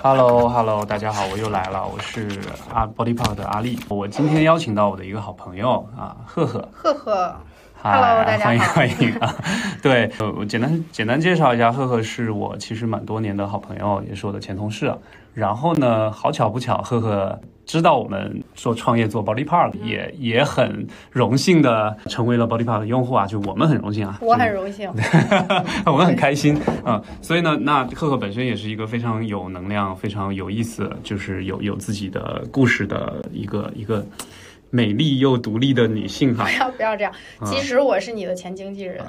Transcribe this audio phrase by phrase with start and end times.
[0.00, 2.40] Hello，Hello，大家好，我又来了，我是
[2.72, 3.78] 阿 Body Park 的阿丽。
[3.88, 6.68] 我今天邀请到我的一个好朋友啊，赫赫。
[6.72, 7.34] 赫赫
[7.74, 9.34] 嗨 Hello，大家好欢迎欢迎啊！
[9.82, 14.96] 对，呃我简单简单介绍一下，赫赫是我其实蛮多年的好朋友，也是我的前同事啊。
[15.34, 17.38] 然后呢，好巧不巧，赫赫
[17.72, 24.90] 知道我们说创业做 Body Park，也也很荣幸的成为了 Body Park 的用户啊，就我们很荣幸啊，我很荣幸。
[25.86, 26.54] 我们很开心。
[26.84, 34.04] 啊、嗯所以呢，那赫赫本身也是一个非常有能量、非常有意思，就是有有自己的故事的一个一个
[34.74, 36.50] 美丽又独立的女性哈不。
[36.58, 39.04] 要不要这样，嗯其实我是你的前经纪人。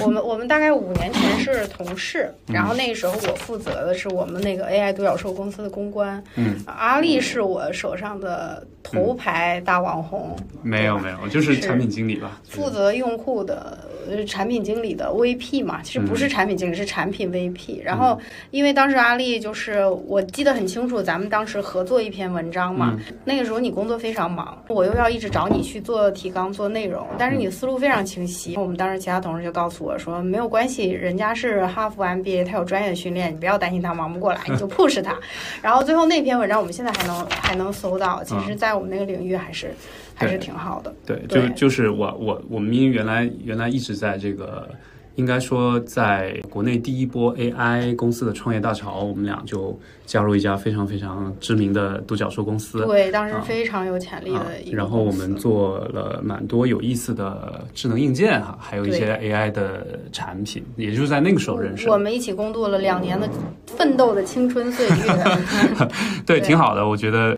[0.00, 6.22] 我们我们大概五年前是同事， 嗯然后那个时候我负责的是我们那个 AI 独角兽公司的公关。
[6.34, 12.40] 嗯，阿丽是我手上的头牌大网红，没有没有，就是是产品经理吧。
[12.48, 13.78] 负责用户的
[14.10, 17.82] 呃产品经理的 VP 嘛，其实不是产品经理，是产品 VP。
[17.82, 18.18] 然后
[18.50, 28.56] 因为当时阿丽就是我记得很清楚，咱们当时合作一篇文章嘛，那个时候你工作非常忙，我又要一直找你去做提纲、做内容，但是你思路非常清晰。
[28.56, 35.16] 我们当时其他同事就告诉我说，没有关系，人家是哈佛 MBA，他有专业的训练，你不要担心他忙不过来，你就 push 他。
[35.62, 39.72] 然后最后那篇文章我们现在还能还能搜到，其实在我们那个领域还是
[40.14, 40.94] 还是挺好的。
[41.06, 44.68] 对，就对就是我我我们因为原来原来一直在这个，
[45.16, 52.84] 应该说在国内第一波 AI 公司的创业大潮，我们俩就加入一家非常非常知名的独角兽公司。
[52.86, 61.92] 对，当时啊非常有潜力啊的一个然后我们做了蛮多有意思的智能硬件哈，还有一些 AI 的产品，也就是在那个时候认识的。
[61.92, 63.28] 我们一起共度了两年的
[63.66, 64.94] 奋斗的青春岁月。
[66.24, 67.36] 对，对挺好的，我觉得。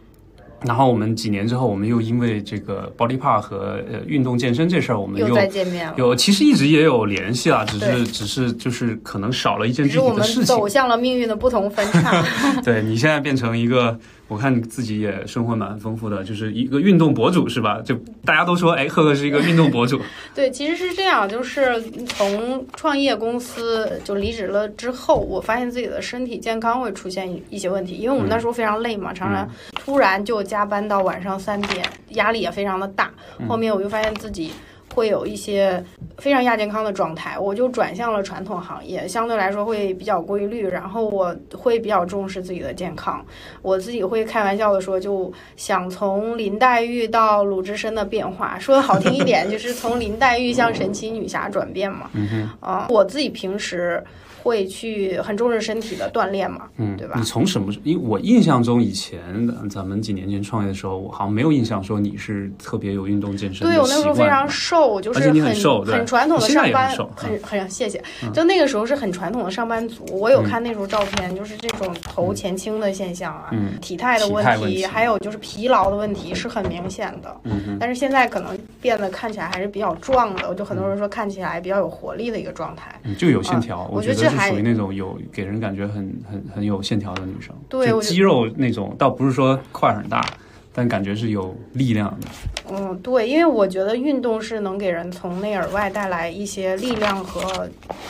[0.65, 10.69] 然后我们几年之后，我们又因为这个 Body part 和呃运动健身这事儿，我们又又再见面了，有其实一直也有联系啊，只是只是就是可能少了一件具体的事情走。
[10.69, 12.25] 向了命运的不同分叉。
[12.65, 17.80] 对你现在变成一个，我看你自己也生活蛮丰富的，就是一个运动博主是吧？
[17.84, 17.94] 就
[18.25, 20.01] 大家都说，哎，赫赫是一个运动博主。
[20.35, 33.12] 对，其实是这样，就是从创业公司就离职了之后，我发现自己的身体健康会出现一些问题，因为我们那时候非常累嘛，常常突然就加班到晚上三点，压力也非常的大。
[33.46, 34.51] 后面我就发现自己。
[34.94, 35.82] 会有一些
[36.18, 43.24] 非常亚健康的状态，我就转向了传统行业，相对来说会比较规律，然后我会比较重视自己的健康。
[43.60, 52.08] 我自己会开玩笑的说，就想从林黛玉到鲁智深的变化，说的好听一点，就是从林黛玉向神奇女侠转变嘛。
[52.12, 54.02] 嗯哼，啊，我自己平时
[54.44, 57.72] 会去很重视身体的锻炼嘛，嗯，对吧你从什么？
[57.82, 68.02] 因为我印象中以前的咱们几年前创业的时候，我好像没有印象说你是特别有运动健身的对我那时候非常瘦，就是很很瘦很传统的上班很很很谢谢。
[68.34, 77.34] 就那个时候是很传统的上班族，我有看那时候照片，就是这种头前倾的现象啊，嗯体态的问题，还有就是疲劳的问题是很明显的。
[77.80, 82.94] 但是现在可能变得看起来还是比较壮的，就很多人说看起来比较有活力的一个状态。
[83.05, 87.55] 嗯就有线条，啊我觉得是觉得这还属于那种有给人感觉很很很有线条的女生。
[87.68, 90.24] 对肌肉那种，倒不是说块儿很大，
[90.72, 92.27] 但感觉是有力量的。
[92.70, 97.68] 嗯，对，因为我觉得运动是能给人从内而外带来一些力量和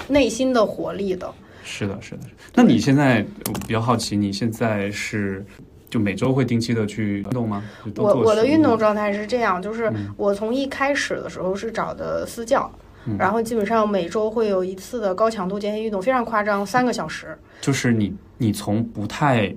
[0.09, 1.33] 内心的活力的。
[1.65, 2.21] 是的，是的。
[2.55, 5.45] 那你现在我比较好奇，你现在是
[5.89, 7.65] 就每周会定期的去运动吗？
[7.97, 12.84] 我我的运动状态是这样，就是嗯我从一开始的时候是找的私教，嗯
[13.19, 17.37] 然后基本上每周会有一次的高强度间歇运动，非常夸张，三个小时。
[17.61, 19.55] 就是你你从不太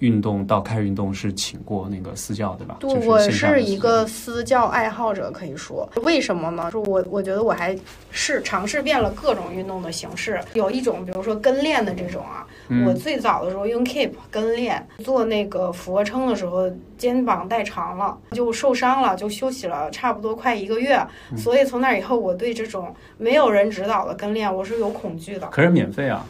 [0.00, 2.76] 运动到开始运动是请过那个私教对吧？
[2.80, 6.70] 对，就是我是一个私教爱好者，可以说，为什么呢？
[6.72, 7.76] 就我我觉得我还
[8.10, 20.96] 是尝试遍了各种运动的形式，有一种比如说跟练的这种啊，嗯我最早的时候用 Keep 跟练，做那个俯卧撑的时候肩膀带长了，就受伤了，就休息了差不多快一个月，
[21.32, 25.48] 嗯所以从那以后，我对这种没有人指导的跟练我是有恐惧的。
[25.48, 26.24] 可是免费啊，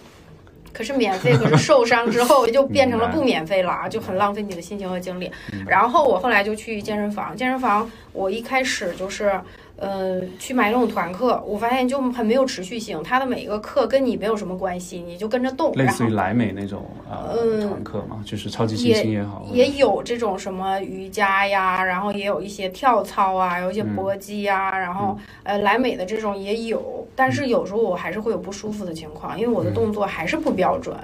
[0.78, 5.28] 可是免费，可是受伤之后 就变成了不免费了啊，就很浪费你的心情和精力。
[5.66, 9.33] 然后我后来就去健身房，健身房我一开始就是。
[9.78, 30.97] 呃，去买那种团课，我发现就很没有持续性，他的每一个课跟你没有什么关系，你就跟着动，类似于莱美那种呃嗯团课嘛，就是超级星星也好，也有这种什么瑜伽呀，然后也有一些跳操啊，有一些搏击呀，然后呃莱美的这种也有，但是有时候我还是会有不舒服的情况，因为我的动作还是不标准。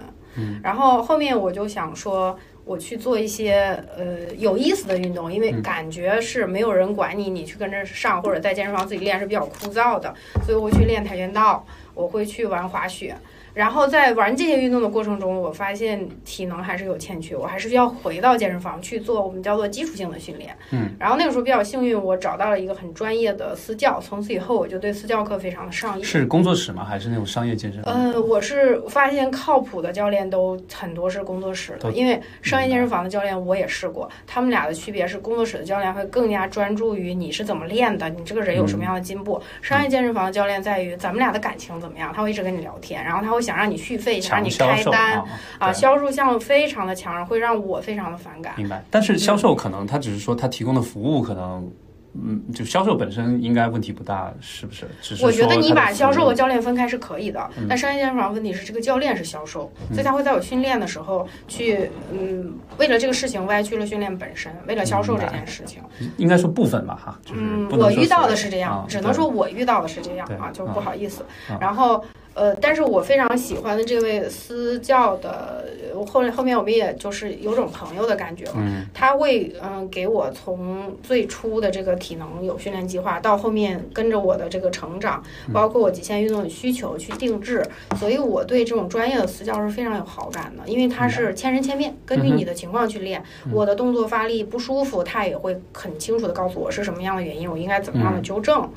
[0.64, 10.14] 然后后面我就想说，我去做一些呃有意思的运动，因为感觉是没有人管你，你去跟着上或者在健身房自己练是比较枯燥的，
[10.46, 11.64] 所以我会去练跆拳道，
[11.94, 13.14] 我会去玩滑雪。
[13.54, 20.54] 然后在玩这些运动的过程中，我发现体能还是有欠缺，我还是需要回到健身房去做我们叫做基础性的训练。
[20.72, 26.04] 嗯，然后那个时候比较幸运，我找到了一个很专业的私教，从此以后我就对私教课非常的上瘾。
[26.04, 26.84] 是工作室吗？
[26.84, 27.80] 还是那种商业健身？
[27.84, 39.40] 呃，我是发现靠谱的教练都很多是工作室的，因为商业健身房的教练我也试过，他们俩的区别是工作室的教练会更加专注于你是怎么练的，你这个人有什么样的进步。
[39.62, 45.22] 商业健身房的教练在于咱们俩的感情怎么样，他会一直跟你聊天，然后他会想让你续费，想让你开单
[45.58, 48.54] 啊，销售项目非常的强，会让我非常的反感。
[48.56, 51.70] 明白，但是销售可能他只是说他提供的服务可能。
[52.16, 54.88] 嗯，就销售本身应该问题不大，是不是？
[55.02, 65.82] 只是我觉得你把销售和教练分开是可以的，但商业健身房问题是这个教练是销售，所以他会在我训练的时候去，嗯，为了这个事情歪曲了训练本身，为了销售这件事情。
[66.16, 71.26] 应该说部分吧，哈，嗯，我遇到的是这样，只能说我遇到的是这样啊，就不好意思。
[71.58, 72.04] 然后。
[72.34, 75.64] 呃，但是我非常喜欢的这位私教的，
[76.06, 78.54] 后来后面我们也就是有种朋友的感觉了。
[78.56, 85.22] 嗯，他会嗯给我从最初的这个体能有训练计划，到后面跟着我的这个成长，
[85.52, 87.64] 包括我极限运动的需求去定制。
[87.96, 93.22] 所以我对这种专业的私教是非常有好感的，因为他是千人千面，根据你的情况去练。
[93.52, 98.68] 我的动作发力不舒服，他也会很清楚的告诉我是什么样的原因，我应该怎么样的纠正。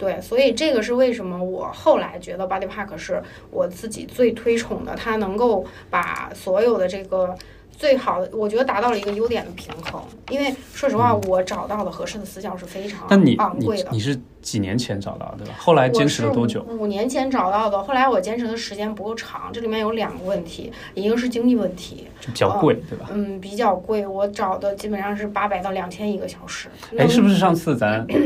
[0.00, 7.36] 对，所以这个是为什么我后来觉得 Body Park 是我自己最推崇的，它能够把所有的这个
[7.70, 10.02] 最好的，我觉得达到了一个优点的平衡。
[10.30, 13.06] 因为说实话，我找到的合适的私教是非常
[13.36, 13.90] 昂贵的。
[13.92, 15.52] 你是几年前找到对吧？
[15.58, 16.62] 后来坚持了多久？
[16.62, 19.50] 五年前找到的，后来我坚持的时间不够长。
[19.52, 23.10] 这里面有两个问题，一个是经济问题，比较贵，对吧？
[23.12, 24.06] 嗯，比较贵。
[24.06, 26.70] 我找的基本上是八百到两千一个小时。
[26.96, 28.06] 哎，是不是上次咱？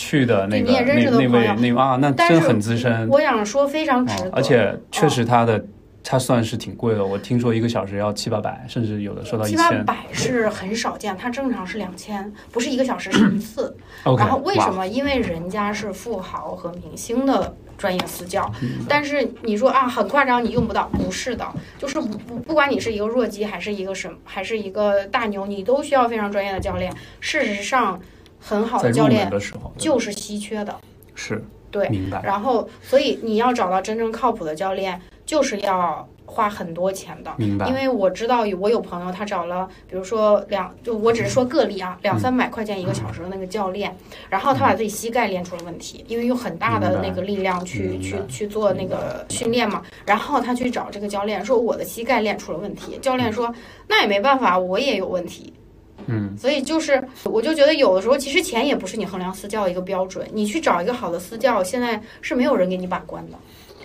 [0.00, 3.06] 去的那个那那位那啊，那真很资深。
[3.10, 5.62] 我想说非常值得，而且确实他的
[6.02, 7.04] 他算是挺贵的。
[7.04, 9.58] 我听说一个小时要七八百，甚至有的说到一千。
[9.58, 13.76] 七八百是很少见，他正常是两千，不是一个小时是一次。
[14.16, 14.86] 然后为什么？
[14.86, 18.50] 因为人家是富豪和明星的专业私教。
[18.88, 20.88] 但是你说啊，很夸张，你用不到？
[20.94, 21.46] 不是的，
[21.78, 26.90] 就是不不不管你是一个弱鸡还是一个什么，还是一个大牛，你都需要非常专业的教练。
[27.20, 28.00] 事实上。
[28.40, 29.30] 很好的教练
[29.76, 30.74] 就是稀缺的，
[31.14, 32.20] 是对，明白。
[32.24, 37.68] 然后，所以你要找到真正靠谱的教练，就是要花很多钱的，明白。
[37.68, 43.94] 因为我知道，我有朋友他找了，比如说两，就我只是说个例啊，两三百块钱一个小时的那个教练，
[44.28, 53.54] 然后他把自己膝盖练出了问题，因为用很大的那个力量去去去做那个训练嘛，然后他去找这个教练说我的膝盖练出了问题，教练说
[53.86, 55.52] 那也没办法，我也有问题。
[56.06, 60.28] 嗯，所以就是，我就觉得有的时候其实钱也不是你衡量私教的一个标准。
[60.32, 63.36] 你去找一个好的私教，现在是没有人给你把关的。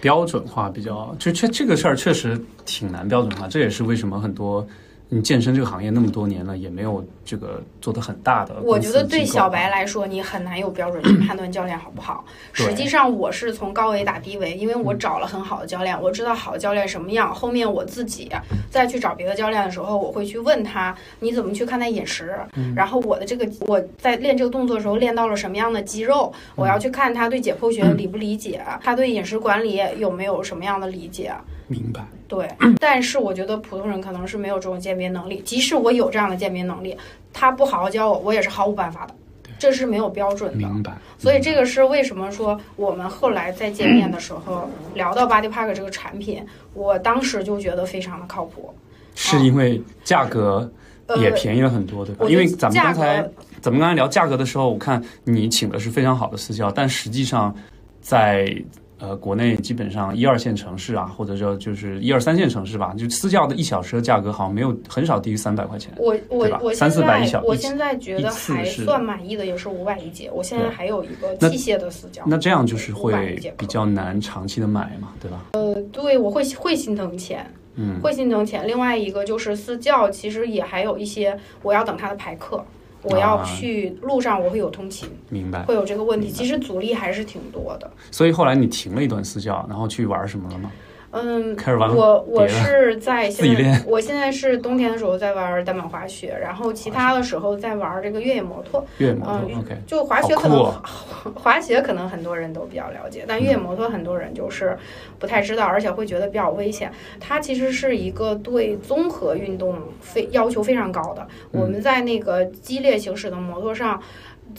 [0.02, 3.48] 标准化比较，就这这个事儿确实挺难标准化。
[3.48, 4.66] 这也是为什么很多。
[5.08, 8.56] 你健身这个行业那么多年了，也没有这个做的很大的。
[8.64, 12.26] 我觉得对小白来说，你很难有标准去判断教练好不好。
[12.54, 17.34] 实际上，我是从高维打低维，因为我找了很好的教练，我知道好的教练什么样。
[17.34, 18.30] 后面我自己
[18.70, 22.36] 再去找别的教练的时候，我会去问他你怎么去看待饮食，
[22.76, 31.32] 然后我的这个我在练这个动作的时候练到了什么样的肌肉，我要去看他对解剖学理不理解，他对饮食管理有没有什么样的理解。
[31.68, 32.50] 明白，对，
[32.80, 35.42] 但是我觉得普通人可能是没有这种鉴别能力。
[35.46, 36.98] 即使我有这样的鉴别能力，
[37.32, 39.14] 他不好好教我，我也是毫无办法的。
[39.58, 40.58] 这是没有标准的。
[40.58, 40.94] 明白。
[41.18, 48.74] 所以这个是为什么说我们后来在见面的时候聊到 Body Park 这个产品，我当时就觉得非常的靠谱。
[49.16, 50.70] 是因为价格
[51.18, 52.26] 也便宜了很多，对吧？
[52.28, 53.22] 因为咱们刚才
[53.62, 57.56] 咱们刚才聊价格的时候，我看你请的是非常好的私教，但实际上
[58.02, 58.54] 在。
[58.98, 70.32] 呃，国内基本上一二线城市啊，或者说就是一二三线城市吧，就私教的一小时的价格好像没有很少低于三百块钱，我我我三四百一小，我现在觉得还算满意的也是五百一节。
[70.32, 75.46] 我现在还有一个器械的私教，那这样就是会比较难长期的买嘛，对吧？
[75.52, 78.66] 呃，对，我会会心疼钱，嗯，会心疼钱。
[78.66, 82.64] 另外一个就是私教，其实也还有一些我要等他的排课。
[83.06, 86.30] 我要去路上，我会有通勤，明白，会有这个问题。
[86.30, 87.90] 其实阻力还是挺多的。
[88.12, 90.72] 所以后来你停了一段私教，然后去玩什么了吗？
[91.16, 93.82] 嗯，开始玩我我是 在现在。
[93.88, 98.86] 我现在是冬天的时候在玩单板滑雪，然后其他的时候在玩这个越野摩托。
[98.98, 99.78] 越野摩托，OK。
[99.88, 100.70] 就滑雪可能
[101.34, 104.78] 滑雪可能很多人都比较了解，但越野摩托很多人就是
[105.18, 106.92] 不太知道，而且会觉得比较危险。
[107.20, 111.26] 它其实是一个对综合运动非要求非常高的。
[111.52, 114.02] 我们在那个激烈行驶的摩托上。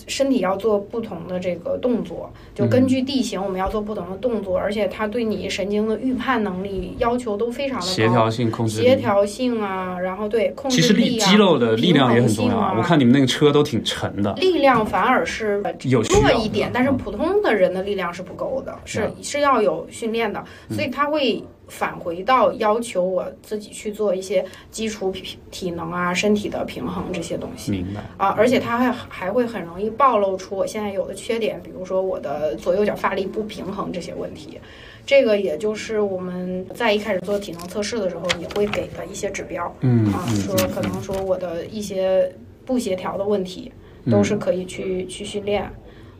[0.06, 12.74] 身体要做不同的这个动作，就根据地形我们要做不同的动作，而且它对你神经的预判能力要求都非常的高，协调性控制协调性啊，然后对控制其实力力啊，肌肉的力量也很重要。
[12.76, 16.96] 我看你们那个车都挺沉的，力量反而是弱一点，但是嗯。
[17.06, 27.72] 普通的人的力量是不够的，是是要有训练的，嗯所以他会返回到要求我自己去做一些基础体体能啊、身体的平衡这些东西。
[27.72, 28.00] 明白。
[28.16, 34.60] 啊，而且它还还会很容易暴露出我现在有的缺点，比如说我的左右脚发力不平衡这些问题。
[35.04, 42.32] 这个也就是我们在一开始做体能测试的时候也会给的一些指标啊，嗯啊说可能说我的一些
[42.64, 43.70] 不协调的问题
[44.10, 45.70] 都是可以去去训练。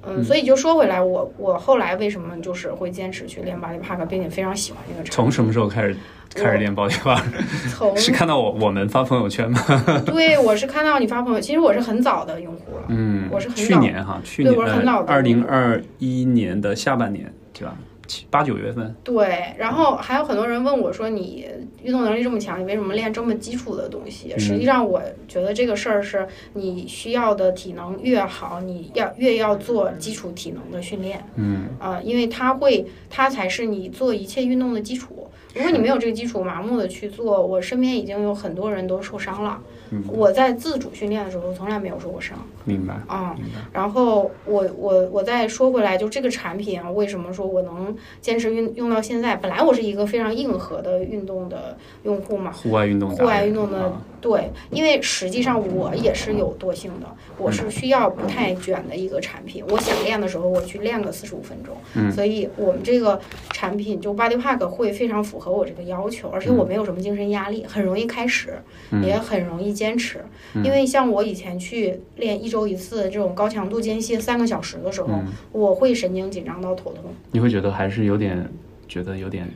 [0.07, 5.97] 嗯，所以就说回来，我我后来为什么就是会坚持去练 Body Park，并且非常喜欢这个产从什么时候开始
[6.35, 7.23] 开始练 body park？
[7.23, 7.71] 品。
[7.71, 9.61] 从 是看到我我们发朋友圈吗？
[10.07, 12.85] 对我是看到你发朋友，其实我是很早的用户了。
[12.89, 17.75] 嗯，我是很早去年哈，去对年我是很早的二零二一年的下半年，对吧？
[18.07, 21.47] 七八九月份，对，然后还有很多人问我说：“你
[21.83, 35.29] 运动能力这么强，你为什么练这么基础的东西？”嗯实际上，我觉得这个事儿是你需要的体能越好，你要越要做基础体能的训练嗯，啊、因为它会，它才是你做一切运动的基础。
[35.55, 39.61] 如果你没有这个基础，盲目的去做，我身边已经有很多人都受伤了。
[39.91, 42.37] 嗯我在自主训练的时候从来没有受过伤。
[42.65, 42.95] 明白。
[43.07, 43.37] 啊、
[43.73, 49.37] 然后我我我再说回来，就这个产品啊，为什么说我能坚持运用到现在？
[49.37, 57.07] 本来我是一个非常硬核的运动的用户嘛，户外运动，户外运动的啊对，因为实际上我也是有惰性的，
[57.39, 59.63] 我是需要不太卷的一个产品。
[59.69, 61.77] 我想练的时候，我去练个四十五分钟。
[61.95, 68.59] 嗯所以我们这个产品就 Body Pack 会非常符合我这个要求，而且我没有什么精神压力，很容易开始，
[68.91, 70.19] 嗯也很容易坚持。
[70.65, 77.05] 因为像我以前去练一周一次这种高强度间歇三个小时的时候，嗯我会神经紧张到头痛。
[77.31, 78.45] 你会觉得还是有点
[78.89, 79.55] 觉得有点挺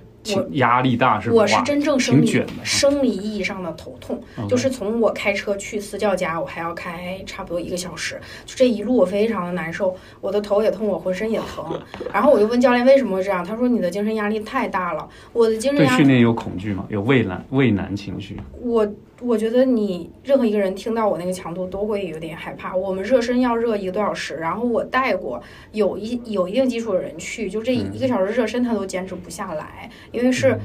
[0.52, 1.36] 压力大，是吧？
[1.36, 11.80] 我是真正生理生理意义上的头痛就是从我开车去私教家，我还要开差不多一个小时，就这一路我非常的难受，我的头也痛，我浑身也疼。
[12.12, 15.08] 然后我就问教练为什么会这样，他说你的精神压力太大了。
[15.32, 16.84] 我的精神压力，对训练有恐惧吗？
[16.88, 18.36] 有畏难畏难情绪？
[18.60, 18.86] 我
[19.20, 22.74] 我觉得你任何一个人听到我那个强度都会有点害怕。
[22.74, 30.58] 我们热身要热一个多小时，然后我带过有一有一定基础的人去，就这嗯一个小时热身他都坚持不下来，因为是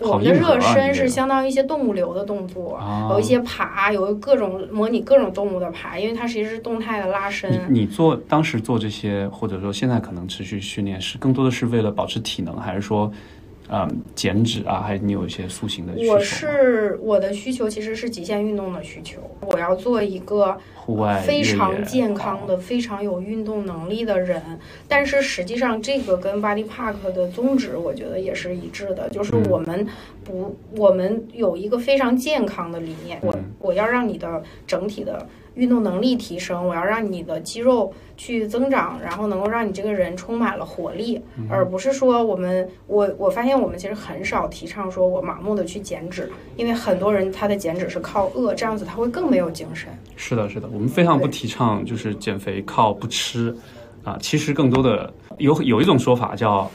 [0.00, 2.76] 我们的热身是相当于一些动物流的动作。
[2.76, 7.50] 啊有一些爬，有各种模拟各种动物的爬，因为它其实是动态的拉伸。
[7.68, 13.12] 你你做当时做这些，或者说现在可能持续训练，是更多的是为了保持体能，还是说，
[13.74, 14.82] 嗯，减脂啊？
[14.82, 16.20] 还是你有一些塑形的需求我？
[16.20, 24.42] 是我的需求其实是极限运动的需求，我要做一个户外非常健康的、非常有运动能力的人。
[24.86, 29.86] 但是实际上，这个跟 Body Park 的宗旨，我觉得也是一致的，就是嗯我们
[30.22, 33.18] 不，我们有一个非常健康的理念。
[33.22, 49.88] 我嗯我要让你的整体的运动能力提升，我要让你的肌肉去增长，然后能够让你这个人充满了活力，嗯而不是说我们我我发现我们其实很少提倡说我盲目的去减脂，因为很多人他的减脂是靠饿，这样子他会更没有精神。
[50.16, 53.54] 是的，是的，我们非常不提倡就是减肥靠不吃
[54.04, 54.16] 啊。
[54.20, 56.70] 其实更多的有有一种说法叫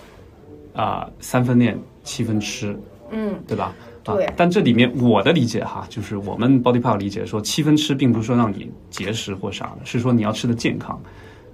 [0.74, 2.78] 啊三分练七分吃，
[3.10, 3.66] 嗯，对吧？
[3.66, 3.76] 啊
[4.16, 11.00] 对，但这里面我的理解哈，就是我们 Body part 理解说七分吃，并不是说让你节食或啥的，是说你要吃的健康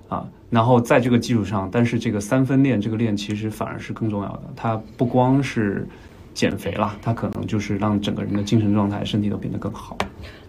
[0.10, 0.28] 啊。
[0.50, 5.88] 然后在这个基础上，但是这个三分练，这个练其实反而是更重要的，它不光是
[6.34, 9.98] 减肥啦，它可能就是让整个人的精神状态、身体都变得更好。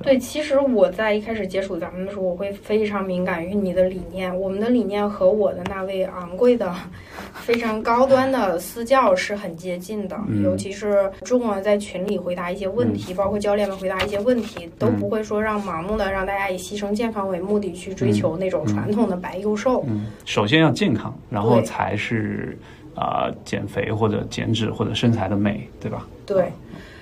[0.02, 4.34] 对，其实我在一开始接触咱们的时候，我会非常敏感于你的理念。
[4.38, 6.74] 我们的理念和我的那位昂贵的、
[7.32, 19.84] 非常高端的私教是很接近的，嗯尤其是中文在群里回答一些问题，包括教练们回答一些问题，都不会说让盲目的让大家以牺牲健康为目的去追求那种传统的白幼瘦。
[19.88, 22.56] 嗯，首先要健康，然后才是
[22.94, 26.06] 啊、减肥或者减脂或者身材的美，对吧？
[26.26, 26.52] 对，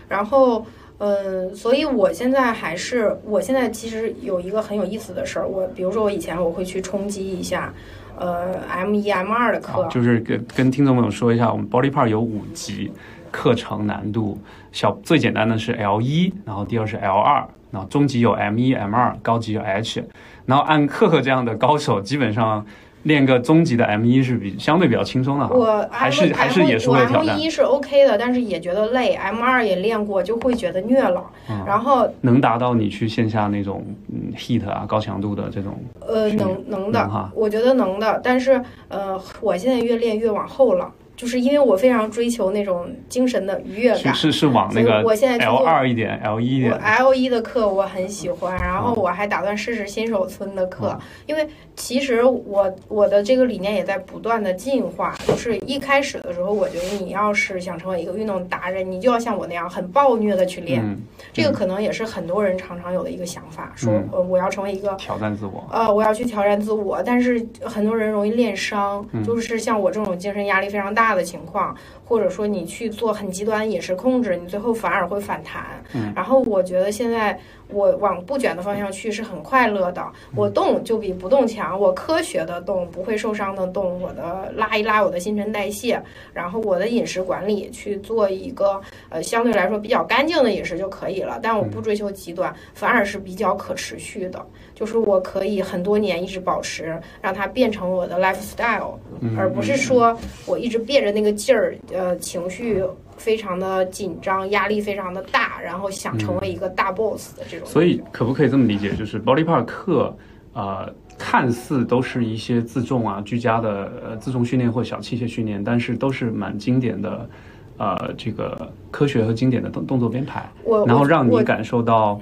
[0.08, 0.64] 然后。
[1.04, 7.74] 嗯，所以我现在还是，我现在其实有一个很有意思的事儿，我比如说我以前我会去冲击一下，
[8.16, 12.92] 呃，M 一 M 二的课，，就是跟跟听众朋友说一下，我们 Body Part 有五级
[13.32, 14.38] 课程难度，
[14.70, 20.04] 小最简单的是 L 一，然后第二是 L 二，然后中级有 M 一 M 二，高级有 H，
[20.46, 22.64] 然后按克克这样的高手，基本上
[23.04, 25.54] 练个中级的 M 一是比相对比较轻松的哈。
[25.54, 29.14] 我还是还是也是我会挑 M 战，一是 OK 的，但是也觉得累。
[29.14, 31.24] M 二也练过，就会觉得虐了。
[31.48, 38.20] 嗯然后能达到你去线下那种嗯 heat 啊高强度的这种，呃，能能的能哈，我觉得能的。
[38.22, 40.90] 但是呃，我现在越练越往后了，
[41.22, 44.12] 就是因为我非常追求那种精神的愉悦感。
[44.12, 55.14] 是是是往那个我现在去 L 做二一点，L 一一我点，L 一的课我很喜欢，然后嗯我还打算试试新手村的课，嗯因为其实我我的这个理念也在不断的进化。
[55.28, 60.82] 就是一开始的时候，我觉得你要是想成为一个运动达人，你就要像我那样很暴虐的去练。
[60.82, 61.00] 嗯，
[61.32, 75.82] 这个可能也是很多人常常有的一个想法，说嗯呃我要成为一个挑战自我，呃，我要去挑战自我，但是很多人容易练伤，嗯就是像我这种精神压力非常大的情况，或者说你去做很极端饮食控制，你最后反而会反弹。
[75.94, 77.38] 嗯然后我觉得现在
[77.72, 86.00] 我往不卷的方向去是很快乐的，我动就比不动强，我科学的动，不会受伤的动，我的拉一拉我的新陈代谢，
[86.32, 94.44] 然后我的饮食管理去做一个呃相对来说比较干净的饮食就可以了，但我不追求极端，反而是比较可持续的。
[94.74, 102.82] 就是我可以很多年一直保持，让它变成我的 lifestyle，、嗯而不是说我一直憋着那个劲儿，呃，情绪
[103.16, 107.66] 非常的紧张，压力非常的大，然后想成为一个大 boss 的这种。
[107.66, 110.16] 所以可不可以这么理解，就是 Body Park 课，
[110.52, 117.30] 呃，看似都是一些自重啊、居家的呃自重训练或小器械训练，但是都是蛮经典的，
[117.76, 120.50] 呃，这个科学和经典的动动作编排，
[120.86, 122.20] 然后让你感受到，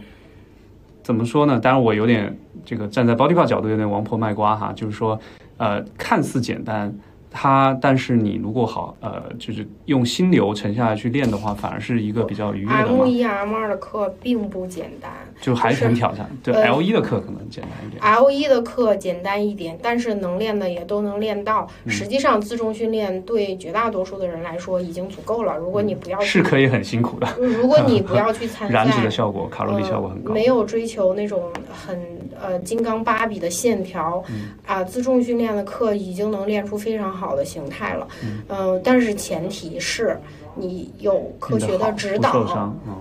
[1.02, 1.58] 怎么说呢？
[1.58, 5.18] 当然我有点这个站在 Body part 角度有点王婆卖瓜哈，就是说，
[5.56, 6.94] 呃，看似简单。
[7.30, 15.10] 它，但是你如果好，呃，就是用心流沉下来去练的话，反而是一个比较愉悦的 M 嘛，一 M 二的课并不简单
[15.40, 16.28] 就还是很挑战。
[16.42, 18.02] 对呃 L 一的课可能简单一点。
[18.02, 21.68] ，L 一的课简单一点，但是能练的也都能练到。
[21.84, 25.56] 嗯实际上，自重训练对绝大多数的人来说已经足够了。
[25.56, 30.28] 如果你不要去，是可以很辛苦的，如果你不要 去参加，燃脂的效果、卡路里效果很高。
[30.30, 31.98] 呃没有追求那种很
[32.40, 38.06] 呃金刚芭比的线条，嗯啊，自重训练的课已经能练出非常好的形态了。
[38.22, 40.18] 嗯呃但是前提是
[40.54, 42.32] 你有科学练得好不指导，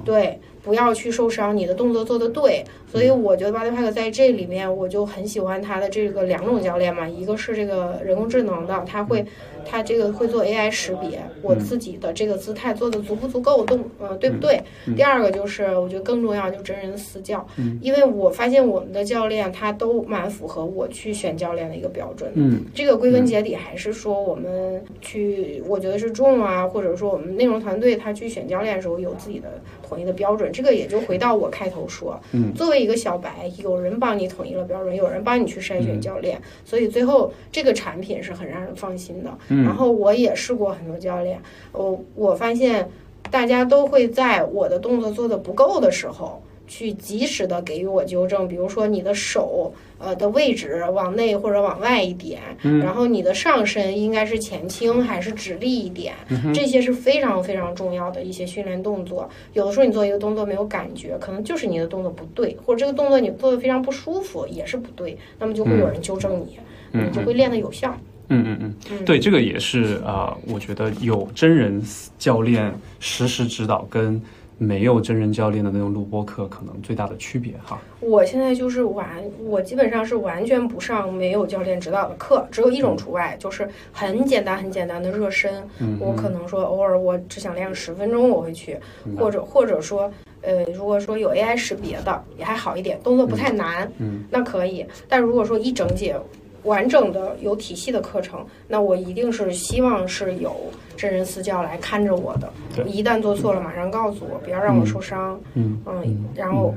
[0.05, 2.63] 对，不要去受伤，你的动作做得对。
[2.91, 9.24] 所以我觉得 Bodypack 在这里面，我就很喜欢他的这个两种教练嘛，一个是这个人工智能的，他会，
[9.63, 14.59] 他这个会做 AI 识别我自己的这个姿态做的足不足够动，呃，对不对？
[14.95, 17.45] 第二个就是我觉得更重要，就真人私教，
[17.79, 22.37] 因为我发现我们的教练他都蛮符合我去选教练的一个标准的。
[22.37, 30.49] 嗯这个归根结底还是说我们去，我觉得是众啊，或者说我们内容团队他去选教练的时候有自己的统一的标准。
[30.51, 39.29] 这个也就回到我开头说，嗯，作为一个小白，有人帮你统一了标准，有人帮你去筛选教练，所以最后这个产品是很让人放心的。
[39.50, 41.40] 嗯然后我也试过很多教练，
[41.72, 42.90] 我我发现
[43.31, 46.42] 大家都会在我的动作做的不够的时候。
[46.72, 59.29] 去及时的给予我纠正，比如说你的手呃的位置往内或者往外一点，嗯然后你的上身应该是前倾还是直立一点，嗯这些是非常非常重要的一些训练动作。
[59.53, 66.57] 有的时候你做一个动作没有感觉，可能就是你的动作不对，或者这个动作你做的非常不舒服，也是不对，那么就会有人纠正你，
[66.94, 67.96] 嗯你就会练得有效。
[68.31, 71.81] 嗯嗯嗯，对，这个也是啊、呃我觉得有真人
[72.20, 74.22] 教练实时指导跟
[74.59, 77.79] 没有真人教练的那种录播课可能最大的区别哈。
[78.01, 79.07] 我现在就是完，
[79.45, 85.63] 我基本上是完全不上没有教练指导的课，只有一种除外，就是很简单很简单的热身。
[85.79, 88.77] 嗯我可能说偶尔我只想练个十分钟，我会去，
[89.17, 90.11] 或者或者说。
[90.41, 94.85] 呃，如果说有 AI 识别的也还好一点，动作不太难，嗯，那可以。
[95.09, 96.15] 但如果说一整节
[96.63, 100.55] 完整的有体系的课程，那我一定是希望是有
[100.98, 102.51] 真人私教来看着我的。
[102.85, 105.39] 一旦做错了，马上告诉我，不要让我受伤。
[105.53, 106.74] 嗯嗯，然后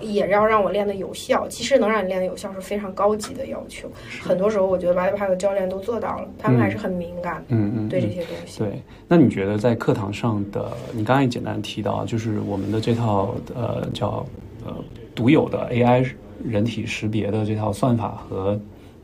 [0.00, 1.46] 也要让我练得有效。
[1.48, 3.88] 其实能让你练得有效是非常高级的要求。
[4.20, 8.58] 很多时候，我觉得 Bodypack 的教练都做到了，他们还是很敏感嗯嗯，对这嗯些东西。
[8.58, 14.26] 对，那你觉得在课堂上的，你刚才也简单提到，就是我们的这套呃叫
[14.66, 14.74] 呃
[15.14, 16.06] 独有的 AI
[16.44, 18.60] 人体识别的这套算法和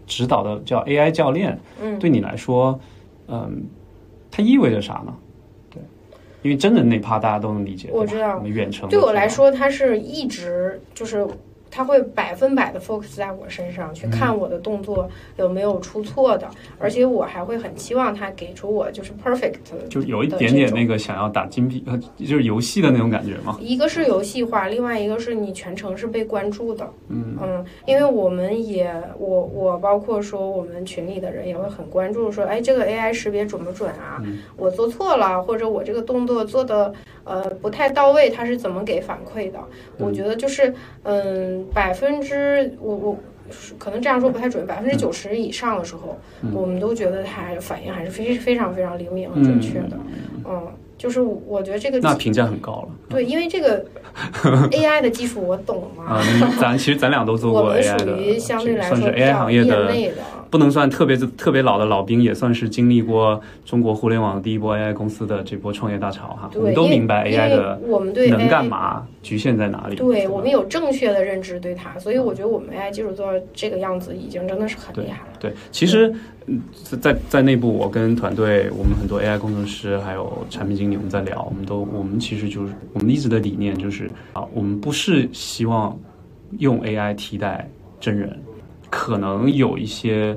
[0.08, 2.80] 指导的叫 AI 教练，嗯，对你来说，
[3.28, 3.62] 嗯，
[4.30, 5.14] 它意味着啥呢？
[5.70, 5.80] 对，
[6.42, 11.24] 因为真人那趴大家都能理解，我知道我们远程对我来说，它是一直就是。
[11.70, 23.56] 他会百分百的 focus 在我身上，去看我的动作有没有出错的，而且我还会很期望他给出我就是 perfect 的就有一点点那个想要打金币，呃，就是游戏的那种感觉嘛。
[23.60, 34.22] 一个是游戏化，另外一个是你全程是被关注的，嗯嗯，因为我们也我我包括说我们群里的人也会很关注说，哎，这个 AI 识别准不准啊？
[34.56, 36.92] 我做错了，或者我这个动作做的
[37.28, 39.58] 呃不太到位，他是怎么给反馈的？
[39.98, 43.18] 我觉得就是嗯，百分之我我
[43.78, 46.18] 可能这样说不太准，百分之九十以上的时候，
[46.52, 49.96] 我们都觉得他反应还是非非常非常灵敏和准确的，
[50.44, 50.66] 嗯。
[50.98, 52.88] 就是我觉得这个那评价很高了。
[53.08, 53.84] 对，因为这个
[54.72, 56.14] AI 的技术我懂嘛。
[56.14, 56.22] 啊，
[56.60, 59.92] 咱其实咱俩都做过 AI 的，属于相对来说算是 AI 行业的，
[60.50, 66.50] 不能算特别特别老的老兵，也算是经历过中国互联网第一波 AI 公司的这波创业大潮哈。
[66.54, 69.96] 我们都明白 AI 的我们对能干嘛，局限在哪里。
[69.96, 75.38] 对我们有正确的认知对它，所以我觉得我们 AI 技术做到这个样子，已经真的是很厉害了。
[75.40, 76.14] 对，其实。
[77.02, 85.94] 在在内部，我跟团队，我们很多 AI 工程师，还有产品经理，我们在聊，我们都，我们其实就是我们一直的理念就是啊，我们不是希望
[86.58, 88.34] 用 AI 替代真人，
[88.90, 90.36] 可能有一些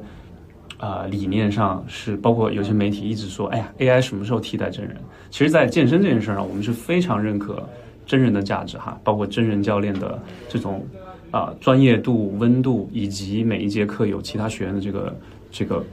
[0.77, 4.95] 啊理念上是，包括有些媒体一直说，哎呀，AI 什么时候替代真人？
[5.29, 7.63] 其实，在健身这件事上，我们是非常认可
[8.05, 10.85] 真人的价值哈，包括真人教练的这种
[11.31, 15.15] 啊专业度、温度，以及每一节课有其他学员的这个
[15.51, 15.83] 这个。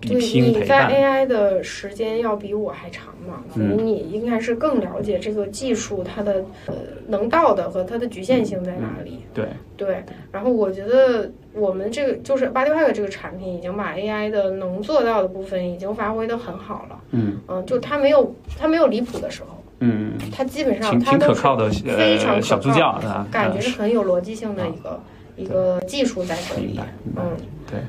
[0.00, 6.74] 对，你在 AI 的时间要比我还长嘛，所以你应该是更了解这个技术它的呃
[7.06, 9.20] 能到的和它的局限性在哪里。
[9.32, 16.98] 对对，然后我觉得我们这个就是 Bodypack 这个产品已经把 AI 的能做到的部分已经发挥的很好了。
[17.10, 19.62] 嗯嗯，就它没有它没有离谱的时候。
[19.80, 25.00] 嗯它基本上挺可靠的，非常小助教，感觉是很有逻辑性的一个
[25.36, 26.78] 一个技术在这里。
[27.16, 27.36] 嗯，
[27.68, 27.80] 对，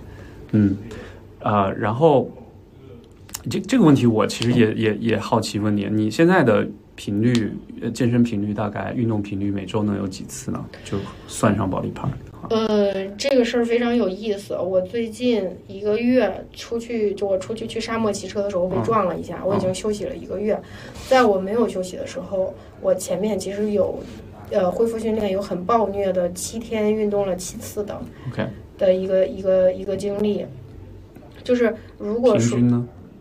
[0.51, 0.77] 嗯。
[1.39, 2.31] 啊，然后
[3.49, 7.53] 这这个问题我其实也也也好奇问你，你现在的频率，
[7.93, 10.65] 健身频率大概运动频率每周能有几次呢？
[10.83, 10.97] 就
[11.27, 12.09] 算上保利帕。
[12.49, 14.55] 呃，这个事儿非常有意思。
[14.55, 20.59] 我最近一个月出去，就我出去去沙漠骑车的时候被撞了一下，我已经休息了一个月。
[21.07, 23.97] 在我没有休息的时候，我前面其实有
[24.51, 28.45] 呃恢复训练，有很暴虐的七天运动了七次的，OK
[28.77, 30.45] 的一个一个一个经历。
[31.43, 32.59] 就是如果说，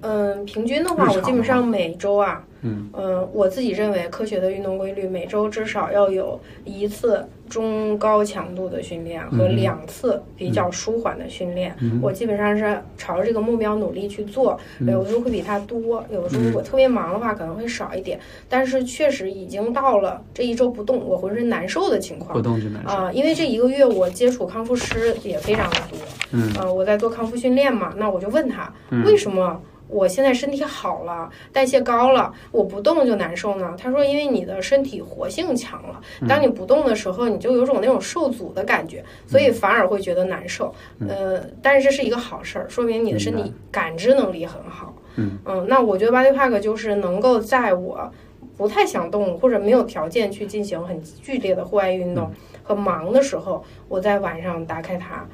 [0.01, 2.90] 嗯，平均的话，我基本上每周啊，嗯，
[3.33, 11.75] 我自己认为科学的运动规律，每周至少要有一次中高强度的训练和两次比较舒缓的训练。
[12.01, 18.18] 我基本上是朝着这个目标努力去做，有的时候会比它多，有的时候如果特别忙的话可能会少一点。
[18.48, 22.88] 但是确实已经到了这一周不动我浑身难受的情况，不动就难受。
[22.88, 25.98] 啊，因为这一个月我接触康复师也非常的多。
[26.31, 28.72] 嗯，我在做康复训练嘛，那我就问他，
[29.05, 33.75] 为什么我现在身体好了，代谢高了，我不动就难受呢？
[33.77, 40.75] 他说，因为你的身体活性强了，当你不动的时候，你就有种那种受阻的感觉，所以反而会觉得难受。
[41.07, 44.95] 呃，但是这是一个好事儿，说明你的身体感知能力很好。
[45.16, 48.11] 嗯嗯，那我觉得 Body Pack 就是能够在我
[48.57, 55.27] 不太想动或者没有条件去进行很剧烈的户外运动和忙的时候，我在晚上打开它。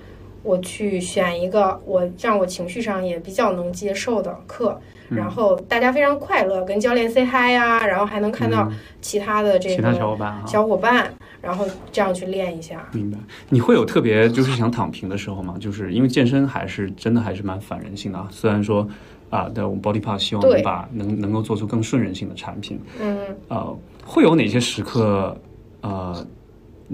[0.42, 8.70] 我去选一个我让我情绪上也比较能接受的课，然后大家非常快乐，跟教练 say hi 呀，然后还能看到
[9.00, 12.88] 其他的这个小伙伴，小伙伴，然后这样去练一下。
[12.92, 13.18] 明白？
[13.50, 15.56] 你会有特别就是想躺平的时候吗？
[15.58, 18.28] 就是因为健身还是真的还是蛮反人性的啊。
[18.30, 18.88] 虽然说
[19.30, 22.80] 啊，对我们 Body Park 希望能把能能够做出更顺人性的产品。
[23.00, 23.18] 嗯。
[23.48, 25.36] 呃，会有哪些时刻
[25.80, 26.24] 呃，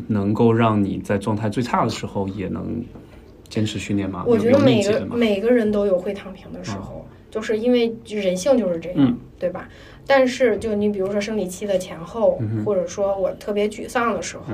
[0.09, 2.83] 能够让你在状态最差的时候也能？
[3.55, 4.25] 坚持训练吗？
[4.27, 9.69] 我觉得每个每个人都有会躺平的时候，就是因为人性就是这样，对吧？
[10.07, 14.45] 但是，就你比如说生理期的前后，或者说我特别沮丧的时候，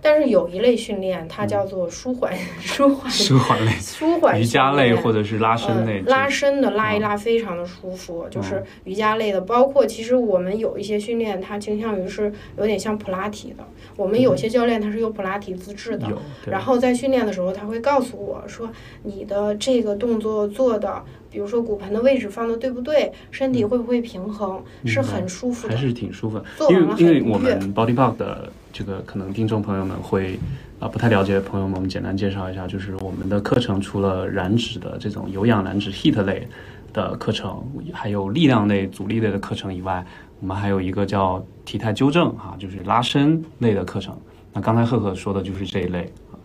[0.00, 9.40] 但是有一类训练，它叫做舒缓、 舒缓、舒缓类、舒缓瑜伽类或者是拉伸类，拉伸的拉一拉非常的舒服，就是瑜伽类的。
[9.40, 13.64] 包括其实我们有一些训练，它倾向于是有点像普拉提的。
[13.96, 16.06] 我们有些教练他是有普拉提资质的，
[16.46, 18.70] 然后在训练的时候，他会告诉我说，
[19.02, 21.02] 你的这个动作做的。
[21.30, 24.62] 比如说骨盆的位置放的对不对，身体会不会平衡，
[24.92, 26.42] 是很舒服的，还是挺舒服。
[26.70, 30.38] 因为因为我们 Body Park 的这个可能听众朋友们会
[30.78, 36.46] 啊不太了解，朋友们我们简单介绍一下，就是我们的课程除了燃脂的这种有氧燃脂 Heat 类
[36.92, 40.04] 的课程，还有力量类、阻力类的课程以外，
[40.40, 44.16] 我们还有一个叫体态纠正哈，就是拉伸类的课程。
[44.52, 46.36] 那刚才赫赫说的就是这一类啊，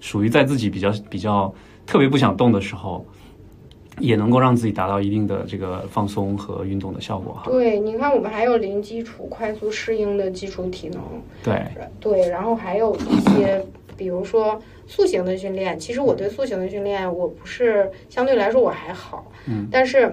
[0.00, 1.54] 属于在自己比较比较
[1.86, 3.06] 特别不想动的时候。
[3.98, 7.50] 也能够让自己达到一定的这个放松和运动的效果哈。
[7.50, 11.00] 对，你看我们还有零基础快速适应的基础体能。
[11.42, 11.62] 对。
[12.00, 13.64] 对，然后还有一些
[13.96, 20.12] 比如说塑形的训练，其实我对塑形的训练我不是相对来说我还好，嗯，但是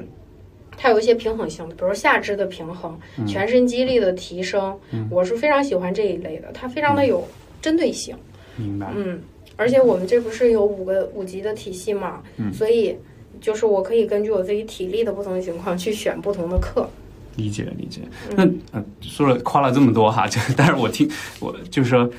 [0.77, 4.77] 它有一些平衡性的，比如下肢的平衡、全身肌力的提升，
[5.09, 7.25] 我是非常喜欢这一类的，它非常的有
[7.61, 8.15] 针对性，
[8.55, 8.87] 明白。
[8.95, 9.19] 嗯，
[9.55, 12.53] 而且我们这不是有五个五级的体系嘛，嗯。
[12.53, 12.95] 所以
[13.39, 16.87] 就是我可以根据我自己体力的不同情况去选不同的课。
[17.35, 18.01] 理解理解。
[18.35, 22.09] 那呃，说了夸了这么多哈，就但是我听我就是说，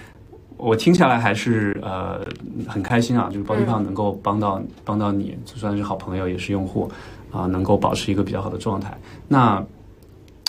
[0.57, 2.25] 我听下来还是呃
[2.67, 6.91] 很开心啊，就是 Body Pump 能够帮到、帮到你，就算是好朋友也是用户
[7.31, 8.99] 啊、能够保持一个比较好的状态。
[9.29, 9.67] 那啊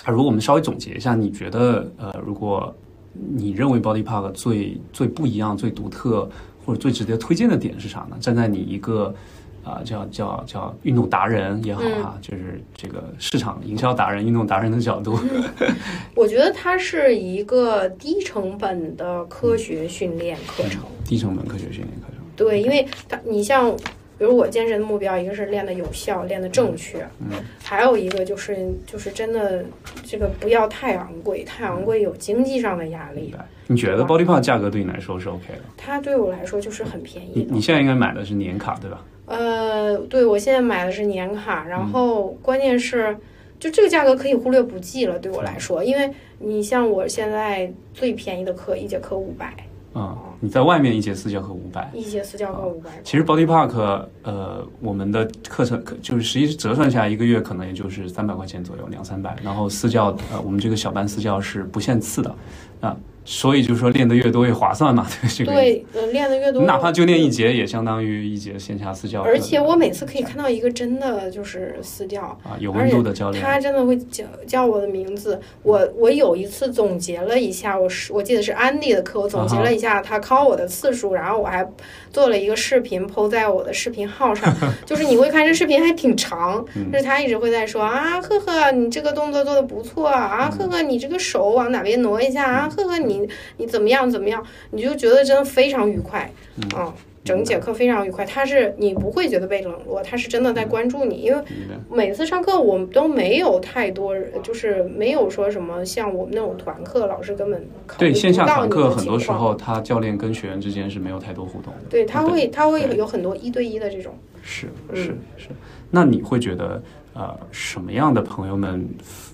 [0.07, 2.73] 如果我们稍微总结一下，你觉得呃，如果
[3.13, 6.29] 你认为 Body Park 最最不一样、最独特
[6.65, 8.15] 或者最值得推荐的点是啥呢？
[8.21, 9.13] 站在你一个
[9.63, 15.19] 啊、叫叫叫运动达人也好啊，就是这个市场营销达人、运动达人的角度，
[16.15, 20.81] 我觉得它是一个低成本的科学训练课程。
[21.05, 22.23] 低成本科学训练课程。
[22.35, 23.75] 对，因为它你像，
[24.21, 28.55] 比如我健身的目标，一个是练的有效，练的正确，嗯，还有一个就是
[28.85, 29.65] 就是真的
[30.03, 33.33] 这个不要太昂贵，太昂贵有经济上的压力。
[33.65, 35.61] 你觉得 Body Pump 价格对你来说是 OK 的？
[35.75, 37.39] 它对我来说就是很便宜的。
[37.39, 39.03] 你你现在应该买的是年卡对吧？
[39.25, 43.17] 呃，对我现在买的是年卡，然后关键是。
[43.59, 49.53] 就这个价格可以忽略不计了，对我来说，因为你像我现在最便宜的课，一节课五百，
[49.93, 51.87] 嗯，你在外面一节私教课五百。
[51.93, 52.89] 一节私教课五百。
[53.03, 59.37] 其实 Body Park，呃，我们的课程可就是实际折算下来一个月可能也就是三百块钱左右，两三百。
[59.43, 62.35] 然后私教，呃，我们这个小班私教是不限次的，
[62.81, 65.51] 啊，所以就是说练得越多越划算嘛，对 这个。
[65.53, 69.21] 对，呃，练的越多，你哪怕就练一节，也相当于一节线下私教。
[69.21, 75.39] 而且我每次可以看到一个真的就是私教，啊，有温度的教练，他真的会叫叫我的名字。
[75.63, 81.65] 我我有一次总结了一下，我是我记得是安迪的课，我总结了一下他 call 我的次数，然后我还
[82.11, 84.51] 做了一个视频 PO 在我的视频号上。
[84.85, 96.31] 就是你会看这视频还挺长，嗯就是他一直会在说啊，赫赫，你这个动作做的不错啊，嗯赫赫，你这个手往哪边挪一下啊，赫赫，你你怎么样怎么样，你就觉得真的非常愉快，
[96.73, 96.91] 嗯。
[97.23, 101.39] 整节课非常愉快，他是你不会觉得被冷落，他是真的在关注你，因为
[101.87, 107.63] 每次上课我们都没有太多，就是没有说什么像我们那种团课，老师根本
[107.99, 111.81] 对线下团课，很多时候他教练跟学员之间是没有太多互动的。
[111.91, 114.95] 对他会他会有很多一对一的这种，是嗯。
[114.95, 115.03] 是
[115.37, 115.49] 是，
[115.91, 116.81] 那你会觉得
[117.13, 118.83] 呃什么样的朋友们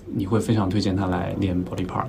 [0.04, 2.08] 你会非常推荐他来练 Body Park？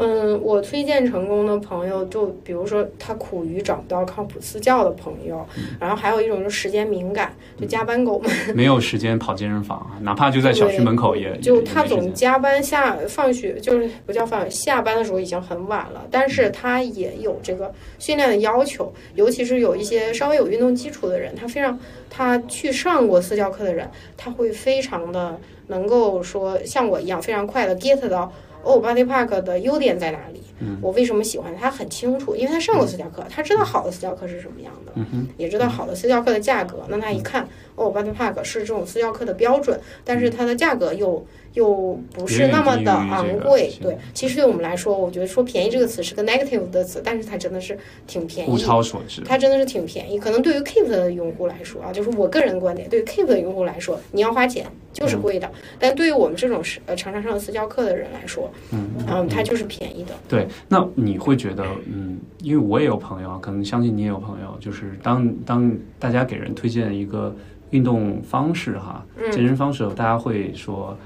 [0.00, 5.76] 嗯，我推荐成功的朋友，就比如说他苦于找不到靠谱私教的朋友，嗯。
[5.78, 28.32] 然后还有一种就是时间敏感，就加班狗们， 没有时间跑健身房啊，哪怕就在小区门口也就他总加班下放学就是不叫放学，下班的时候已经很晚了，但是他也有这个训练的要求，尤其是有一些稍微有运动基础的人，他非常他去上过私教课的人，他会非常的能够说像我一样非常快的 get 到。
[28.62, 30.42] 哦，Body Park 的优点在哪里？
[30.62, 31.60] 嗯我为什么喜欢它？
[31.62, 34.92] 他很清楚，因为他上过私教课，他知道好的私教课是什么样的，
[35.38, 36.84] 也知道好的私教课的价格。
[36.88, 48.56] 那他一看，哦，Body Park 是这种私教课的标准，但是它的价格又又不是那么的昂贵对，其实对我们来说，我觉得说便宜这个词是个 negative 的词，但是它真的是挺便宜物。
[48.56, 49.22] 超所值。
[49.24, 60.14] 它真的是挺便宜，可能对于 Keep 的用户来说啊，就是我个人观点，对于 Keep 的用户来说，你要花钱就是贵的，但对于我们这种是呃常常上私教课的人来说，嗯嗯，它就是便宜的。
[60.28, 67.34] 对，那你会觉得，嗯，因为我也有朋友啊，可能相信你也有朋友，就是当当大家给人推荐一个
[67.70, 70.96] 运动方式哈，嗯健身方式，大家会说，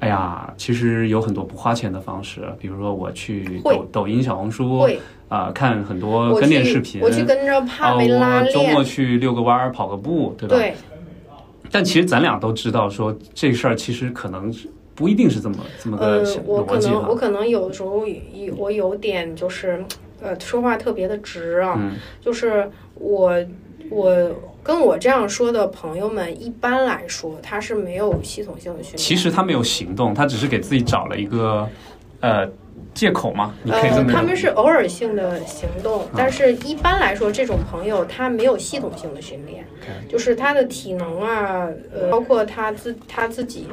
[0.00, 10.56] 哎呀，其实有很多不花钱的方式，比如说我去抖抖音、小红书会，啊、看很多跟练视频，我去跟着帕梅拉周末，去遛个弯儿、跑个步，对吧？
[10.56, 10.74] 对，
[11.70, 16.78] 但其实咱俩都知道，说这事儿其实可能是不一定是这么这么个呃想，我可。
[16.78, 19.82] 能我可能有的时候有我有点就是
[20.20, 21.92] 呃说话特别的直啊，嗯。
[22.20, 23.34] 就是我
[23.90, 24.30] 我
[24.66, 28.98] 跟我这样说的朋友们，一般来说他是没有系统性的训练。
[28.98, 31.68] 其实他没有行动，他只是给自己找了一个
[32.18, 32.48] 呃
[32.92, 39.64] 借口嘛，你可以这呃，他们是偶尔性的行动，但是一般来说，这种朋友他没有系统性的训练
[40.08, 43.68] 就是他的体能啊，呃，包括他自他自己，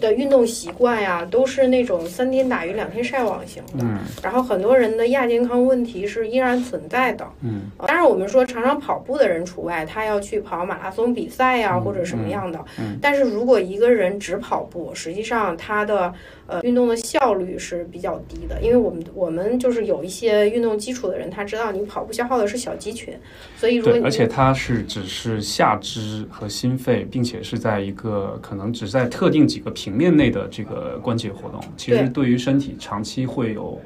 [0.00, 3.84] 的运动习惯呀，都是那种三天打鱼两天晒网型的。
[3.84, 3.98] 嗯。
[4.22, 7.26] 然后很多人的亚健康问题是依然存在的。
[7.42, 7.70] 嗯。
[7.78, 12.58] 当然，我们说常常跑步的人除外，他要去跑马拉松比赛呀，或者什么样的。
[12.78, 12.98] 嗯。
[13.00, 16.12] 但是如果一个人只跑步，实际上他的
[16.46, 23.14] 呃运动的效率是比较低的，因为我们我们就是有一些运动基础的人，他知道你跑步消耗的是小肌群，
[23.56, 33.80] 所以如果而且它是只是下肢和心肺，并且是在一个可能只在特定几个平面内的这个关节活动，其实对于身体长期会有。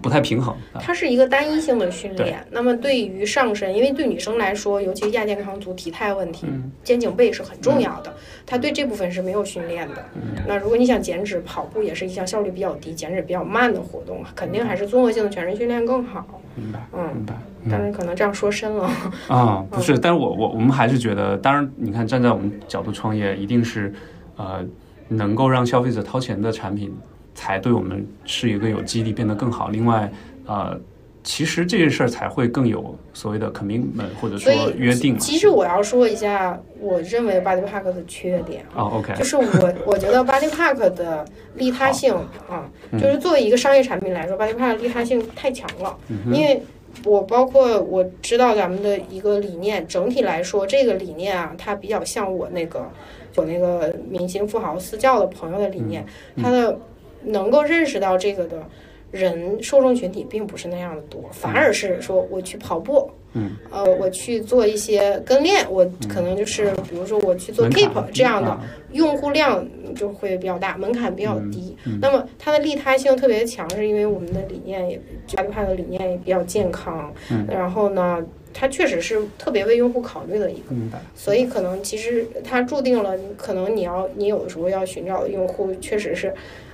[0.00, 2.44] 不太平衡，它是一个单一性的训练。
[2.50, 6.46] 那么对于上身，因为对女生来说，尤其是亚健康组体态问题，
[6.82, 8.14] 肩颈背是很重要的。
[8.46, 10.04] 它对这部分是没有训练的。
[10.46, 16.40] 那如果你想减脂，跑步也是一项效率比较低、减脂比较慢的活动，肯定还是综合性的全身训练更好。
[16.54, 17.34] 明白，嗯，明白。
[17.70, 18.90] 但是可能这样说深了
[19.28, 19.98] 啊，不是。
[19.98, 23.94] 但是我我我们还是觉得，当然，你看站在我们角度创业，一定是
[24.36, 24.64] 呃
[25.08, 26.94] 能够让消费者掏钱的产品。
[27.34, 29.68] 才对我们是一个有激励，变得更好。
[29.68, 30.10] 另外，
[30.46, 30.78] 呃，
[31.24, 35.16] 其实这件事儿才会更有所谓的 commitment 或者说约定。
[35.18, 39.44] 其实我要说一下，我认为 Body Park 的缺点啊，OK，就是我
[39.86, 42.12] 我觉得 Body Park 的利他性
[42.48, 45.96] 啊，就是作为一个商业产品来说，Body Park 利他性太强了。
[46.26, 46.60] 因为
[47.04, 52.90] 我包括我知道咱们的一个理念，整体来说，这个理念啊，它比较像我那个
[53.36, 56.04] 我那个明星富豪私教的朋友的理念，
[56.42, 56.76] 他的。
[57.24, 58.64] 能够认识到这个的
[59.10, 68.58] 人受众群体并不是那样的多，反而是说我去跑步，嗯，呃，我去做一些跟练，我可能就是比如说我去做 keep 这样的，
[68.92, 71.76] 用户量就会比较大，门槛比较低。
[72.00, 74.98] 那么它的利他性特别强，是因为我们的理念也，
[75.36, 77.12] 阿里派的理念也比较健康。
[77.30, 78.18] 嗯，然后呢，
[78.54, 80.74] 它确实是特别为用户考虑的一个，
[81.14, 86.32] 所以可能其实它注定了，可能你要你有的时候要寻找的用户确实是。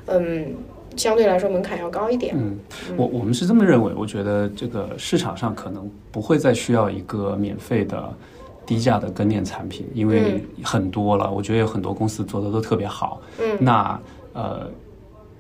[0.09, 0.55] 嗯，
[0.97, 2.35] 相对来说门槛要高一点。
[2.37, 2.59] 嗯，
[2.97, 3.93] 我我们是这么认为。
[3.97, 8.13] 我觉得这个市场上可能不会再需要一个免费的
[8.67, 11.31] 低价的跟练产品，因为很多了。
[11.31, 13.21] 我觉得有很多公司做的都特别好。
[13.41, 14.01] 嗯，那
[14.33, 14.71] 呃，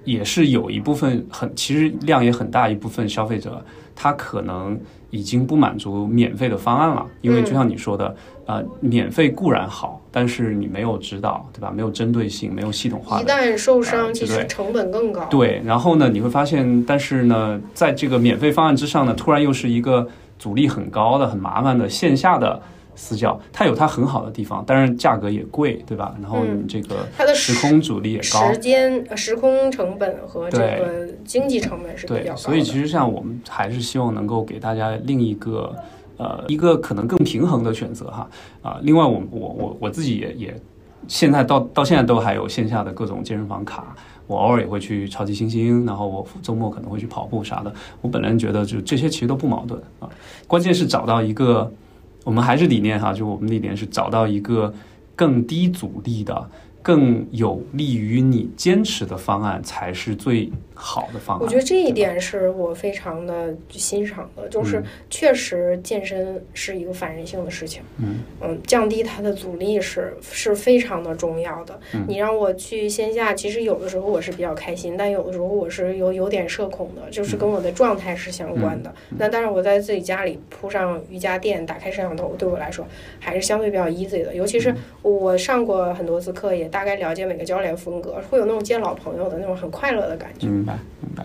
[0.08, 4.78] 也是有一部分很，其实量也很大一部分消费者，他可能。
[5.10, 11.72] 已经不满足免费的方案了，因为就像你说的，呃，免费固然好，但是你没有指导，对吧？
[11.74, 13.18] 没有针对性，没有系统化。
[13.18, 15.24] 一旦受伤，其实成本更高。
[15.30, 20.06] 对，然后呢，你会发现，但是呢，在这个免费方案之上呢，突然又是一个
[20.38, 22.60] 阻力很高的、很麻烦的线下的。
[22.98, 26.16] 私教，它有它很好的地方，但是价格也贵，对吧？
[26.20, 32.36] 然后这个它的时空阻力也高，时间、时空成本和这个经济成本是比较高的。
[32.36, 35.72] 所以其实像我们还是希望能够给大家另一个
[36.16, 38.28] 呃一个可能更平衡的选择哈
[38.62, 38.80] 啊。
[38.82, 40.60] 另外，我我我我自己也也
[41.06, 43.94] 现在到到现在都还有线下的各种健身房卡，
[44.26, 47.72] 我偶尔也会去超级星星，然后我周末可能会去跑步啥的。
[48.00, 50.10] 我本人觉得就这些其实都不矛盾啊，
[50.48, 51.72] 关键是找到一个。
[52.28, 54.74] 我们还是理念哈，就我们理念是找到一个
[55.16, 56.50] 更低阻力的。
[56.80, 61.42] 更有利于你坚持的方案才是最好的方案。
[61.44, 67.82] 我觉得这一点是我非常的欣赏的，就是确实健身是一个反人性的事情。
[67.98, 71.78] 嗯嗯，降低它的阻力是是非常的重要的。
[72.08, 78.92] 你让我去线下，其实有的时候我是比较开心，但有的时候我是有有点社恐的，就是跟我的状态是相关的。
[79.18, 82.84] 那但是我在自己家里铺上瑜伽垫，打开摄像头，对我来说
[83.20, 84.34] 还是相对比较 easy 的。
[84.34, 86.88] 尤其是我上过很多次课，也大。
[86.88, 90.46] 概了解每个教练风格，会有那种见老朋友的那种很快乐的感觉。
[90.46, 91.24] 明白，明白。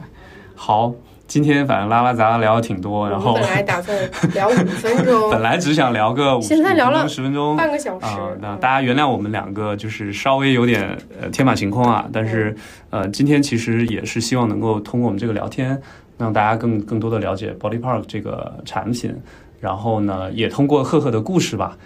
[0.55, 0.93] 好，
[1.27, 3.97] 今天反正拉拉杂杂聊的挺多，然后本来打算
[4.33, 8.05] 聊五分钟， 本来只想聊个五，现在聊了十分钟，半个小时。
[8.39, 12.05] 那大家原谅我们两个，就是稍微有点呃天马行空啊。
[12.13, 12.55] 但是
[12.89, 15.81] 呃，今天其实也是希望能够通过我们这个聊天，
[16.17, 19.13] 让大家更更多的了解 Body Park 这个产品，
[19.59, 21.77] 然后呢，也通过赫赫的故事吧。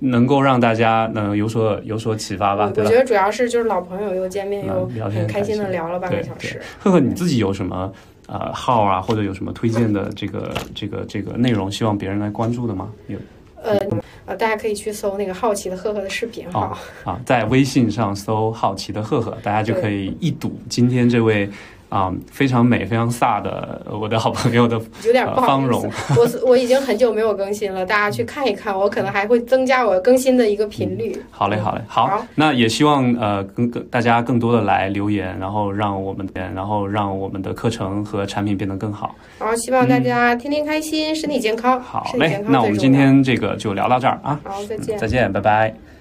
[0.00, 2.72] 能够让大家能有所有所启发吧？
[2.76, 6.60] 我觉得主要是就是老朋友又见面又很开心的聊了半个小时。
[6.78, 7.92] 赫赫，你自己有什么
[8.26, 12.90] 呃号啊，或者有什么推荐的这个 这个这个内容，希望别人来关注的吗？
[13.06, 13.18] 有
[13.62, 13.78] 呃
[14.26, 21.48] 呃，大家可以去搜那个好奇的赫赫的视频哈啊，在微信上搜好奇的赫赫，大家就可以一睹今天这位。
[21.94, 24.76] 啊，非常美、非常飒的我的好朋友的
[25.06, 25.88] 有点芳容。
[26.16, 31.16] 我我已经很久没有更新了，大家去看一看，我可能还会增加我更新的一个频率。
[31.30, 32.26] 好嘞，好嘞，好。
[32.34, 39.14] 那也希望呃，更更大家更多的来留言，然后让我们然后让我们的课程和产品变得更好。
[39.38, 41.80] 好，希望大家天天开心，身体健康。
[41.80, 44.40] 好嘞，那我们今天这个就聊到这儿啊。
[44.42, 45.93] 好，再见，再见，拜拜。